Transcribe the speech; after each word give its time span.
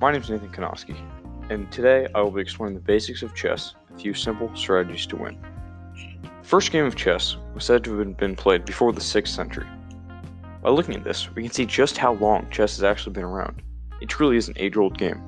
my 0.00 0.12
name 0.12 0.22
is 0.22 0.30
Nathan 0.30 0.50
Konoski, 0.50 0.96
and 1.50 1.70
today 1.72 2.06
I 2.14 2.20
will 2.20 2.30
be 2.30 2.40
explaining 2.40 2.76
the 2.76 2.80
basics 2.80 3.22
of 3.22 3.34
chess, 3.34 3.74
a 3.92 3.98
few 3.98 4.14
simple 4.14 4.48
strategies 4.54 5.06
to 5.06 5.16
win. 5.16 5.36
The 6.22 6.48
first 6.48 6.70
game 6.70 6.84
of 6.84 6.94
chess 6.94 7.36
was 7.52 7.64
said 7.64 7.82
to 7.84 7.98
have 7.98 8.16
been 8.16 8.36
played 8.36 8.64
before 8.64 8.92
the 8.92 9.00
6th 9.00 9.28
century. 9.28 9.66
By 10.62 10.70
looking 10.70 10.94
at 10.94 11.02
this, 11.02 11.34
we 11.34 11.42
can 11.42 11.50
see 11.50 11.66
just 11.66 11.98
how 11.98 12.12
long 12.14 12.48
chess 12.48 12.76
has 12.76 12.84
actually 12.84 13.14
been 13.14 13.24
around. 13.24 13.60
It 14.00 14.08
truly 14.08 14.36
is 14.36 14.46
an 14.46 14.54
age 14.56 14.76
old 14.76 14.96
game. 14.96 15.20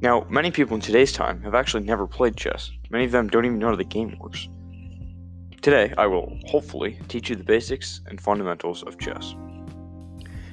Now, 0.00 0.24
many 0.30 0.52
people 0.52 0.76
in 0.76 0.80
today's 0.80 1.12
time 1.12 1.42
have 1.42 1.56
actually 1.56 1.82
never 1.82 2.06
played 2.06 2.36
chess. 2.36 2.70
Many 2.90 3.06
of 3.06 3.10
them 3.10 3.26
don't 3.26 3.44
even 3.44 3.58
know 3.58 3.70
how 3.70 3.76
the 3.76 3.82
game 3.82 4.16
works. 4.20 4.48
Today, 5.62 5.92
I 5.98 6.06
will 6.06 6.38
hopefully 6.46 6.98
teach 7.08 7.28
you 7.28 7.34
the 7.34 7.44
basics 7.44 8.02
and 8.06 8.20
fundamentals 8.20 8.84
of 8.84 9.00
chess. 9.00 9.34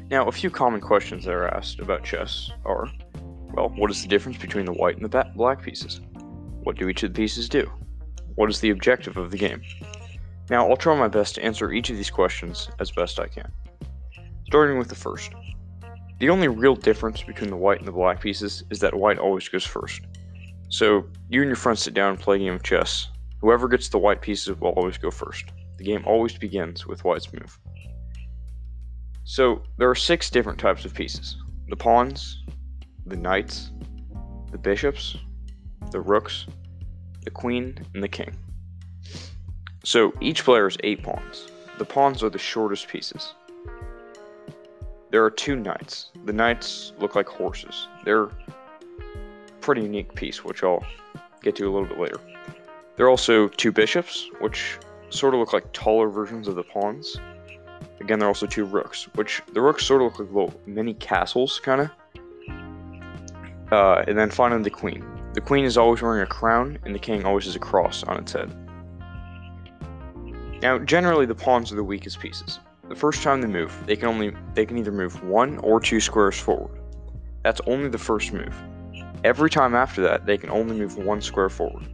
Now, 0.10 0.28
a 0.28 0.32
few 0.32 0.50
common 0.50 0.82
questions 0.82 1.26
that 1.26 1.34
are 1.34 1.54
asked 1.54 1.80
about 1.80 2.04
chess 2.04 2.52
are 2.66 2.90
well, 3.54 3.70
what 3.70 3.92
is 3.92 4.02
the 4.02 4.08
difference 4.08 4.38
between 4.38 4.66
the 4.66 4.74
white 4.74 4.96
and 4.96 5.04
the 5.04 5.32
black 5.36 5.62
pieces? 5.62 6.02
What 6.64 6.78
do 6.78 6.88
each 6.88 7.04
of 7.04 7.14
the 7.14 7.18
pieces 7.18 7.50
do? 7.50 7.70
What 8.36 8.50
is 8.50 8.60
the 8.60 8.70
objective 8.70 9.18
of 9.18 9.32
the 9.32 9.38
game? 9.38 9.62
Now, 10.50 10.70
I'll 10.70 10.78
try 10.78 10.98
my 10.98 11.08
best 11.08 11.36
to 11.36 11.44
answer 11.44 11.72
each 11.72 11.90
of 11.90 11.98
these 11.98 12.10
questions 12.10 12.70
as 12.80 12.92
best 12.92 13.20
I 13.20 13.28
can. 13.28 13.52
Starting 14.46 14.78
with 14.78 14.88
the 14.88 14.96
first. 14.96 15.32
The 16.20 16.30
only 16.30 16.48
real 16.48 16.76
difference 16.76 17.24
between 17.24 17.50
the 17.50 17.58
white 17.58 17.80
and 17.80 17.88
the 17.88 17.92
black 17.92 18.22
pieces 18.22 18.64
is 18.70 18.80
that 18.80 18.94
white 18.94 19.20
always 19.20 19.48
goes 19.50 19.66
first. 19.66 20.02
So, 20.70 21.08
you 21.30 21.42
and 21.42 21.50
your 21.50 21.56
friends 21.56 21.82
sit 21.82 21.94
down 21.94 22.12
and 22.12 22.20
play 22.20 22.36
a 22.36 22.40
game 22.40 22.54
of 22.54 22.64
chess, 22.64 23.10
Whoever 23.42 23.70
gets 23.70 23.88
the 23.88 23.98
white 23.98 24.22
pieces 24.22 24.60
will 24.60 24.72
always 24.72 24.98
go 24.98 25.10
first. 25.12 25.46
The 25.78 25.86
game 25.86 26.04
always 26.06 26.38
begins 26.38 26.86
with 26.86 27.06
white's 27.06 27.32
move. 27.32 27.58
So, 29.30 29.62
there 29.78 29.88
are 29.88 29.94
six 29.94 30.32
different 30.32 30.58
types 30.58 30.86
of 30.86 30.96
pieces 30.96 31.38
the 31.68 31.76
pawns, 31.76 32.42
the 33.06 33.16
knights, 33.16 33.70
the 34.50 34.58
bishops, 34.58 35.16
the 35.92 36.02
rooks, 36.02 36.48
the 37.26 37.30
queen, 37.30 37.78
and 37.94 38.02
the 38.02 38.08
king. 38.08 38.36
So, 39.84 40.12
each 40.20 40.44
player 40.44 40.64
has 40.64 40.78
eight 40.84 41.04
pawns. 41.04 41.48
The 41.78 41.86
pawns 41.86 42.24
are 42.24 42.32
the 42.32 42.40
shortest 42.40 42.88
pieces. 42.88 43.36
There 45.12 45.24
are 45.24 45.30
two 45.30 45.56
knights. 45.56 46.10
The 46.26 46.34
knights 46.34 46.94
look 46.98 47.14
like 47.14 47.28
horses. 47.28 47.88
They're 48.06 48.24
a 48.24 48.32
pretty 49.62 49.84
unique 49.84 50.16
piece, 50.16 50.44
which 50.44 50.64
I'll 50.64 50.84
get 51.44 51.56
to 51.58 51.70
a 51.70 51.72
little 51.72 51.88
bit 51.88 52.00
later. 52.00 52.20
There 52.96 53.06
are 53.06 53.10
also 53.10 53.48
two 53.48 53.72
bishops, 53.72 54.28
which 54.42 54.80
sort 55.12 55.36
of 55.36 55.40
look 55.40 55.54
like 55.54 55.72
taller 55.72 56.10
versions 56.10 56.48
of 56.48 56.56
the 56.56 56.64
pawns. 56.64 57.16
Again, 58.02 58.20
there 58.20 58.28
are 58.28 58.30
also 58.30 58.46
two 58.46 58.66
rooks, 58.66 59.08
which 59.16 59.42
the 59.54 59.62
rooks 59.62 59.86
sort 59.86 60.02
of 60.02 60.08
look 60.08 60.20
like 60.20 60.30
little 60.30 60.62
mini 60.66 60.94
castles, 60.94 61.60
kind 61.60 61.82
of. 61.82 61.90
Uh, 63.72 64.04
and 64.08 64.18
then 64.18 64.30
finally, 64.30 64.64
the 64.64 64.70
queen. 64.70 65.06
The 65.34 65.42
queen 65.42 65.64
is 65.64 65.78
always 65.78 66.02
wearing 66.02 66.22
a 66.22 66.26
crown, 66.26 66.80
and 66.86 66.96
the 66.96 67.00
king 67.00 67.26
always 67.26 67.46
has 67.46 67.56
a 67.56 67.60
cross 67.60 68.04
on 68.04 68.18
its 68.18 68.32
head. 68.32 68.56
Now, 70.62 70.80
generally, 70.80 71.26
the 71.26 71.36
pawns 71.36 71.72
are 71.72 71.76
the 71.76 71.84
weakest 71.84 72.20
pieces. 72.20 72.60
The 72.90 72.96
first 72.96 73.22
time 73.22 73.42
they 73.42 73.48
move, 73.48 73.72
they 73.86 73.96
can 73.96 74.08
only 74.08 74.36
they 74.56 74.66
can 74.66 74.78
either 74.78 74.92
move 74.92 75.24
one 75.24 75.60
or 75.60 75.80
two 75.80 76.00
squares 76.00 76.40
forward. 76.40 76.82
That's 77.44 77.62
only 77.68 77.88
the 77.90 78.00
first 78.00 78.34
move. 78.34 78.56
Every 79.24 79.50
time 79.50 79.76
after 79.76 80.02
that, 80.02 80.26
they 80.26 80.38
can 80.38 80.50
only 80.50 80.76
move 80.76 80.98
one 80.98 81.22
square 81.22 81.50
forward. 81.50 81.88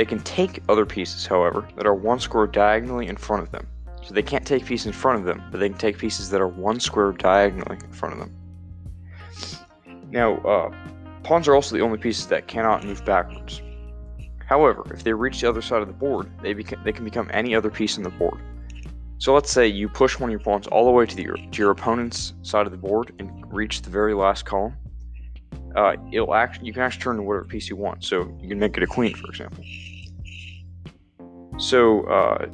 They 0.00 0.06
can 0.06 0.20
take 0.20 0.62
other 0.66 0.86
pieces, 0.86 1.26
however, 1.26 1.68
that 1.76 1.86
are 1.86 1.94
one 1.94 2.18
square 2.20 2.46
diagonally 2.46 3.06
in 3.08 3.18
front 3.18 3.42
of 3.42 3.50
them. 3.50 3.66
So 4.02 4.14
they 4.14 4.22
can't 4.22 4.46
take 4.46 4.64
pieces 4.64 4.86
in 4.86 4.94
front 4.94 5.18
of 5.18 5.26
them, 5.26 5.42
but 5.50 5.60
they 5.60 5.68
can 5.68 5.76
take 5.76 5.98
pieces 5.98 6.30
that 6.30 6.40
are 6.40 6.48
one 6.48 6.80
square 6.80 7.12
diagonally 7.12 7.76
in 7.84 7.92
front 7.92 8.14
of 8.14 8.20
them. 8.20 8.34
Now, 10.10 10.38
uh, 10.38 10.74
pawns 11.22 11.48
are 11.48 11.54
also 11.54 11.76
the 11.76 11.82
only 11.82 11.98
pieces 11.98 12.26
that 12.28 12.48
cannot 12.48 12.82
move 12.82 13.04
backwards. 13.04 13.60
However, 14.46 14.84
if 14.90 15.04
they 15.04 15.12
reach 15.12 15.42
the 15.42 15.50
other 15.50 15.60
side 15.60 15.82
of 15.82 15.86
the 15.86 15.92
board, 15.92 16.30
they, 16.40 16.54
beca- 16.54 16.82
they 16.82 16.92
can 16.92 17.04
become 17.04 17.28
any 17.30 17.54
other 17.54 17.68
piece 17.68 17.98
on 17.98 18.02
the 18.02 18.08
board. 18.08 18.40
So 19.18 19.34
let's 19.34 19.52
say 19.52 19.66
you 19.66 19.90
push 19.90 20.18
one 20.18 20.30
of 20.30 20.32
your 20.32 20.40
pawns 20.40 20.66
all 20.66 20.86
the 20.86 20.92
way 20.92 21.04
to, 21.04 21.14
the, 21.14 21.24
to 21.24 21.58
your 21.58 21.72
opponent's 21.72 22.32
side 22.40 22.64
of 22.64 22.72
the 22.72 22.78
board 22.78 23.12
and 23.18 23.52
reach 23.52 23.82
the 23.82 23.90
very 23.90 24.14
last 24.14 24.46
column 24.46 24.78
uh, 25.76 25.96
it'll 26.12 26.34
actually 26.34 26.66
you 26.66 26.72
can 26.72 26.82
actually 26.82 27.02
turn 27.02 27.16
to 27.16 27.22
whatever 27.22 27.44
piece 27.44 27.68
you 27.68 27.76
want. 27.76 28.04
So 28.04 28.36
you 28.40 28.48
can 28.48 28.58
make 28.58 28.76
it 28.76 28.82
a 28.82 28.86
queen, 28.86 29.14
for 29.14 29.28
example. 29.28 29.64
So 31.58 32.04
uh, 32.04 32.46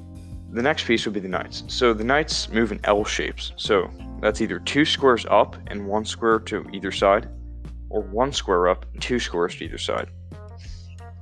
the 0.53 0.63
next 0.63 0.87
piece 0.87 1.05
would 1.05 1.15
be 1.15 1.21
the 1.21 1.29
knights. 1.29 1.65
So 1.69 1.93
the 1.93 2.05
knights 2.05 2.49
move 2.49 2.73
in 2.73 2.81
L 2.85 3.05
shapes. 3.05 3.53
So 3.57 3.91
that's 4.21 4.41
either 4.41 4.59
two 4.59 4.85
squares 4.85 5.27
up 5.31 5.57
and 5.69 5.87
one 5.87 6.05
square 6.05 6.41
to 6.41 6.67
either 6.73 6.91
side, 6.91 7.29
or 7.91 8.03
one 8.03 8.33
square 8.33 8.69
up 8.69 8.87
and 8.93 9.03
two 9.03 9.19
squares 9.21 9.57
to 9.57 9.65
either 9.65 9.79
side. 9.79 10.09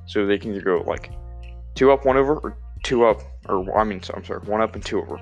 So 0.07 0.27
they 0.27 0.39
can 0.39 0.53
either 0.53 0.65
go 0.65 0.83
like 0.87 1.11
two 1.75 1.91
up, 1.91 2.05
one 2.05 2.17
over, 2.17 2.37
or 2.39 2.57
two 2.83 3.05
up, 3.05 3.21
or 3.49 3.77
I 3.77 3.85
mean, 3.85 4.01
I'm 4.15 4.25
sorry, 4.25 4.41
one 4.41 4.61
up 4.61 4.75
and 4.75 4.85
two 4.85 5.01
over. 5.01 5.21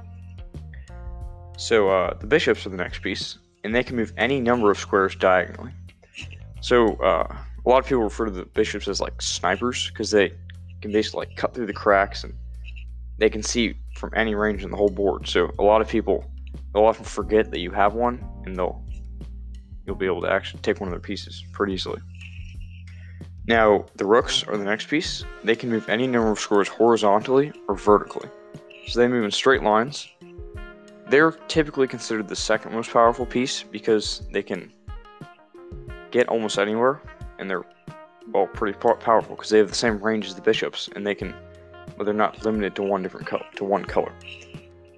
So 1.57 1.89
uh, 1.89 2.15
the 2.19 2.27
bishops 2.27 2.67
are 2.67 2.71
the 2.71 2.77
next 2.77 3.03
piece, 3.03 3.39
and 3.65 3.75
they 3.75 3.83
can 3.83 3.97
move 3.97 4.13
any 4.17 4.41
number 4.41 4.71
of 4.71 4.79
squares 4.79 5.15
diagonally. 5.15 5.73
So 6.63 6.95
uh, 6.95 7.27
a 7.65 7.69
lot 7.69 7.79
of 7.79 7.87
people 7.87 8.05
refer 8.05 8.27
to 8.27 8.31
the 8.31 8.45
bishops 8.45 8.87
as 8.87 9.01
like 9.01 9.21
snipers 9.21 9.89
because 9.89 10.13
they 10.13 10.33
can 10.81 10.93
basically 10.93 11.27
like 11.27 11.37
cut 11.37 11.55
through 11.55 11.67
the 11.67 11.73
cracks 11.73 12.23
and 12.23 12.33
they 13.19 13.29
can 13.29 13.43
see 13.43 13.75
from 13.97 14.13
any 14.15 14.37
range 14.37 14.63
in 14.65 14.71
the 14.71 14.77
whole 14.77 14.89
board. 14.89 15.27
So 15.27 15.51
a 15.59 15.63
lot 15.63 15.81
of 15.81 15.89
people 15.89 16.25
they'll 16.73 16.85
often 16.85 17.05
forget 17.05 17.51
that 17.51 17.59
you 17.59 17.73
have 17.73 17.95
one 17.95 18.25
and 18.47 18.57
they'll 18.57 18.81
you'll 19.85 19.97
be 19.97 20.07
able 20.07 20.21
to 20.23 20.31
actually 20.31 20.61
take 20.63 20.81
one 20.81 20.89
of 20.89 20.93
their 20.93 21.01
pieces 21.01 21.45
pretty 21.53 21.73
easily. 21.73 22.01
Now 23.49 23.87
the 23.97 24.07
rooks 24.07 24.45
are 24.45 24.57
the 24.57 24.65
next 24.65 24.89
piece. 24.89 25.25
They 25.43 25.57
can 25.57 25.69
move 25.69 25.89
any 25.89 26.07
number 26.07 26.31
of 26.31 26.39
squares 26.39 26.69
horizontally 26.69 27.53
or 27.67 27.75
vertically. 27.75 28.29
So 28.87 29.01
they 29.01 29.09
move 29.09 29.25
in 29.25 29.33
straight 29.33 29.65
lines. 29.65 30.09
They're 31.09 31.33
typically 31.33 31.89
considered 31.89 32.29
the 32.29 32.37
second 32.37 32.73
most 32.73 32.93
powerful 32.93 33.27
piece 33.27 33.65
because 33.65 34.23
they 34.31 34.45
can 34.45 34.73
get 36.13 36.29
almost 36.29 36.59
anywhere, 36.59 37.01
and 37.39 37.51
they're 37.51 37.65
well 38.33 38.47
pretty 38.47 38.79
powerful 38.79 39.35
because 39.35 39.51
they 39.51 39.59
have 39.59 39.69
the 39.69 39.75
same 39.75 39.99
range 39.99 40.27
as 40.27 40.37
the 40.37 40.43
bishops, 40.43 40.89
and 40.95 41.05
they 41.05 41.15
can, 41.15 41.35
but 41.97 42.05
they're 42.05 42.15
not 42.15 42.45
limited 42.45 42.77
to 42.77 42.83
one 42.83 43.03
different 43.03 43.27
color 43.27 43.47
to 43.57 43.65
one 43.65 43.85
color. 43.85 44.13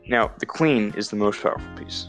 Now, 0.07 0.31
the 0.39 0.47
queen 0.47 0.93
is 0.97 1.09
the 1.09 1.17
most 1.17 1.43
powerful 1.43 1.67
piece. 1.77 2.09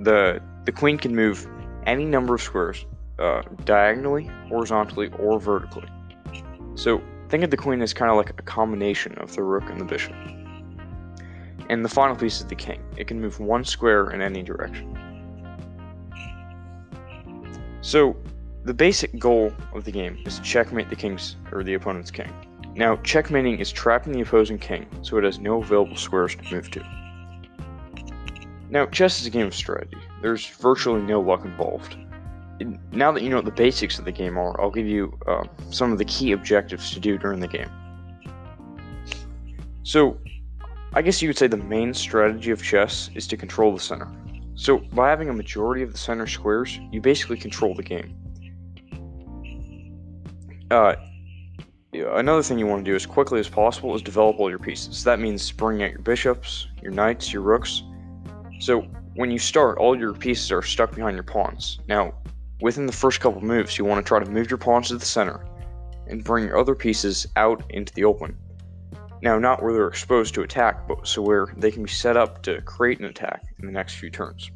the 0.00 0.42
The 0.66 0.72
queen 0.72 0.98
can 0.98 1.16
move 1.16 1.48
any 1.86 2.04
number 2.04 2.34
of 2.34 2.42
squares, 2.42 2.84
uh, 3.18 3.42
diagonally, 3.64 4.30
horizontally, 4.48 5.10
or 5.18 5.40
vertically. 5.40 5.88
So 6.74 7.00
think 7.28 7.44
of 7.44 7.50
the 7.50 7.56
queen 7.56 7.80
as 7.80 7.94
kind 7.94 8.10
of 8.10 8.16
like 8.16 8.30
a 8.30 8.42
combination 8.42 9.14
of 9.18 9.34
the 9.34 9.42
rook 9.42 9.70
and 9.70 9.80
the 9.80 9.84
bishop. 9.84 10.14
And 11.70 11.84
the 11.84 11.88
final 11.88 12.16
piece 12.16 12.40
is 12.40 12.46
the 12.46 12.56
king. 12.56 12.82
It 12.96 13.06
can 13.06 13.20
move 13.20 13.38
one 13.38 13.64
square 13.64 14.10
in 14.10 14.20
any 14.20 14.42
direction. 14.42 14.96
So 17.80 18.16
the 18.64 18.74
basic 18.74 19.18
goal 19.18 19.52
of 19.74 19.84
the 19.84 19.90
game 19.90 20.18
is 20.26 20.36
to 20.36 20.42
checkmate 20.42 20.90
the 20.90 20.96
king's 20.96 21.36
or 21.50 21.64
the 21.64 21.74
opponent's 21.74 22.10
king. 22.10 22.30
Now, 22.74 22.96
checkmating 22.96 23.58
is 23.58 23.72
trapping 23.72 24.12
the 24.12 24.20
opposing 24.20 24.58
king 24.58 24.86
so 25.02 25.16
it 25.16 25.24
has 25.24 25.38
no 25.38 25.62
available 25.62 25.96
squares 25.96 26.36
to 26.36 26.54
move 26.54 26.70
to. 26.72 26.84
Now, 28.68 28.86
chess 28.86 29.20
is 29.20 29.26
a 29.26 29.30
game 29.30 29.46
of 29.46 29.54
strategy. 29.54 29.98
There's 30.22 30.46
virtually 30.46 31.02
no 31.02 31.20
luck 31.20 31.44
involved. 31.44 31.96
Now 32.92 33.10
that 33.10 33.22
you 33.22 33.30
know 33.30 33.36
what 33.36 33.46
the 33.46 33.50
basics 33.50 33.98
of 33.98 34.04
the 34.04 34.12
game 34.12 34.38
are, 34.38 34.60
I'll 34.60 34.70
give 34.70 34.86
you 34.86 35.18
uh, 35.26 35.44
some 35.70 35.90
of 35.90 35.98
the 35.98 36.04
key 36.04 36.32
objectives 36.32 36.92
to 36.92 37.00
do 37.00 37.16
during 37.16 37.40
the 37.40 37.48
game. 37.48 37.70
So, 39.82 40.18
I 40.92 41.02
guess 41.02 41.22
you 41.22 41.28
could 41.28 41.38
say 41.38 41.46
the 41.46 41.56
main 41.56 41.94
strategy 41.94 42.50
of 42.50 42.62
chess 42.62 43.10
is 43.14 43.26
to 43.28 43.36
control 43.36 43.72
the 43.72 43.80
center. 43.80 44.08
So, 44.54 44.78
by 44.78 45.08
having 45.08 45.30
a 45.30 45.32
majority 45.32 45.82
of 45.82 45.92
the 45.92 45.98
center 45.98 46.26
squares, 46.26 46.78
you 46.92 47.00
basically 47.00 47.38
control 47.38 47.74
the 47.74 47.82
game. 47.82 48.14
Uh, 50.70 50.94
another 51.92 52.42
thing 52.42 52.58
you 52.58 52.66
want 52.66 52.84
to 52.84 52.90
do 52.90 52.94
as 52.94 53.06
quickly 53.06 53.40
as 53.40 53.48
possible 53.48 53.94
is 53.94 54.02
develop 54.02 54.38
all 54.38 54.48
your 54.48 54.58
pieces. 54.58 55.02
That 55.04 55.18
means 55.18 55.50
bringing 55.50 55.82
out 55.82 55.90
your 55.90 56.00
bishops, 56.00 56.68
your 56.80 56.92
knights, 56.92 57.32
your 57.32 57.42
rooks. 57.42 57.82
So 58.60 58.82
when 59.14 59.30
you 59.30 59.38
start, 59.38 59.78
all 59.78 59.98
your 59.98 60.12
pieces 60.12 60.52
are 60.52 60.62
stuck 60.62 60.94
behind 60.94 61.16
your 61.16 61.24
pawns. 61.24 61.80
Now, 61.88 62.14
within 62.60 62.86
the 62.86 62.92
first 62.92 63.20
couple 63.20 63.40
moves, 63.40 63.78
you 63.78 63.84
want 63.84 64.04
to 64.04 64.08
try 64.08 64.22
to 64.22 64.30
move 64.30 64.50
your 64.50 64.58
pawns 64.58 64.88
to 64.88 64.96
the 64.96 65.04
center 65.04 65.44
and 66.06 66.22
bring 66.22 66.44
your 66.44 66.58
other 66.58 66.74
pieces 66.74 67.26
out 67.36 67.64
into 67.70 67.92
the 67.94 68.04
open. 68.04 68.36
Now, 69.22 69.38
not 69.38 69.62
where 69.62 69.72
they're 69.72 69.88
exposed 69.88 70.34
to 70.34 70.42
attack, 70.42 70.86
but 70.88 71.06
so 71.06 71.20
where 71.20 71.48
they 71.56 71.70
can 71.70 71.82
be 71.82 71.90
set 71.90 72.16
up 72.16 72.42
to 72.44 72.60
create 72.62 73.00
an 73.00 73.06
attack 73.06 73.42
in 73.58 73.66
the 73.66 73.72
next 73.72 73.94
few 73.94 74.10
turns. 74.10 74.50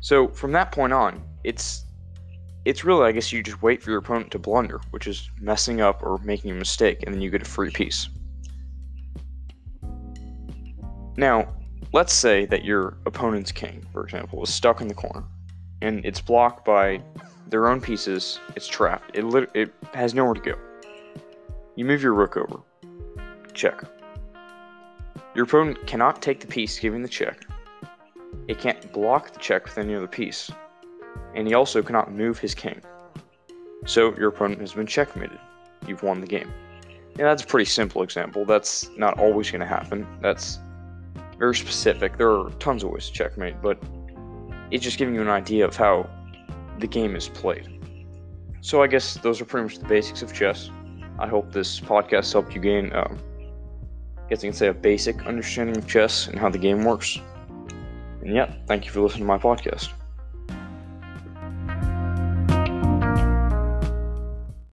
So 0.00 0.28
from 0.28 0.52
that 0.52 0.72
point 0.72 0.92
on, 0.92 1.22
it's 1.44 1.84
it's 2.64 2.84
really, 2.84 3.06
I 3.06 3.12
guess, 3.12 3.32
you 3.32 3.42
just 3.42 3.62
wait 3.62 3.82
for 3.82 3.90
your 3.90 3.98
opponent 3.98 4.30
to 4.32 4.38
blunder, 4.38 4.80
which 4.90 5.06
is 5.06 5.30
messing 5.40 5.80
up 5.80 6.02
or 6.02 6.18
making 6.18 6.50
a 6.50 6.54
mistake, 6.54 7.02
and 7.04 7.14
then 7.14 7.20
you 7.20 7.30
get 7.30 7.42
a 7.42 7.46
free 7.46 7.70
piece. 7.70 8.08
Now, 11.16 11.54
let's 11.92 12.12
say 12.12 12.46
that 12.46 12.64
your 12.64 12.96
opponent's 13.06 13.52
king, 13.52 13.84
for 13.92 14.04
example, 14.04 14.42
is 14.42 14.52
stuck 14.52 14.80
in 14.80 14.88
the 14.88 14.94
corner, 14.94 15.24
and 15.82 16.04
it's 16.04 16.20
blocked 16.20 16.64
by 16.64 17.02
their 17.48 17.68
own 17.68 17.80
pieces. 17.80 18.38
It's 18.56 18.68
trapped. 18.68 19.16
It 19.16 19.24
lit- 19.24 19.50
it 19.54 19.72
has 19.92 20.14
nowhere 20.14 20.34
to 20.34 20.40
go. 20.40 20.54
You 21.76 21.84
move 21.84 22.02
your 22.02 22.14
rook 22.14 22.36
over. 22.36 22.60
Check. 23.54 23.82
Your 25.34 25.44
opponent 25.44 25.86
cannot 25.86 26.22
take 26.22 26.40
the 26.40 26.46
piece 26.46 26.78
giving 26.78 27.02
the 27.02 27.08
check. 27.08 27.46
It 28.48 28.58
can't 28.58 28.92
block 28.92 29.32
the 29.32 29.38
check 29.38 29.64
with 29.64 29.78
any 29.78 29.94
other 29.94 30.06
piece. 30.06 30.50
And 31.34 31.46
he 31.46 31.54
also 31.54 31.82
cannot 31.82 32.12
move 32.12 32.38
his 32.38 32.54
king. 32.54 32.80
So 33.86 34.14
your 34.16 34.28
opponent 34.28 34.60
has 34.60 34.72
been 34.72 34.86
checkmated. 34.86 35.38
You've 35.86 36.02
won 36.02 36.20
the 36.20 36.26
game. 36.26 36.52
Yeah, 37.16 37.24
that's 37.24 37.42
a 37.42 37.46
pretty 37.46 37.64
simple 37.64 38.02
example. 38.02 38.44
That's 38.44 38.90
not 38.96 39.18
always 39.18 39.50
going 39.50 39.60
to 39.60 39.66
happen. 39.66 40.06
That's 40.20 40.58
very 41.38 41.54
specific. 41.54 42.18
There 42.18 42.30
are 42.30 42.50
tons 42.58 42.84
of 42.84 42.90
ways 42.90 43.06
to 43.06 43.12
checkmate, 43.12 43.62
but 43.62 43.82
it's 44.70 44.84
just 44.84 44.98
giving 44.98 45.14
you 45.14 45.22
an 45.22 45.28
idea 45.28 45.64
of 45.64 45.76
how 45.76 46.08
the 46.78 46.86
game 46.86 47.16
is 47.16 47.28
played. 47.28 47.68
So 48.60 48.82
I 48.82 48.86
guess 48.86 49.14
those 49.14 49.40
are 49.40 49.44
pretty 49.44 49.64
much 49.64 49.78
the 49.78 49.86
basics 49.86 50.22
of 50.22 50.32
chess. 50.34 50.70
I 51.18 51.26
hope 51.26 51.52
this 51.52 51.80
podcast 51.80 52.32
helped 52.32 52.54
you 52.54 52.60
gain, 52.60 52.92
um, 52.94 53.18
I 54.18 54.28
guess 54.28 54.42
you 54.42 54.50
can 54.50 54.56
say, 54.56 54.68
a 54.68 54.74
basic 54.74 55.26
understanding 55.26 55.76
of 55.76 55.86
chess 55.86 56.28
and 56.28 56.38
how 56.38 56.50
the 56.50 56.58
game 56.58 56.84
works. 56.84 57.18
And 58.22 58.34
yeah, 58.34 58.52
thank 58.66 58.84
you 58.84 58.90
for 58.90 59.00
listening 59.00 59.22
to 59.22 59.26
my 59.26 59.38
podcast. 59.38 59.88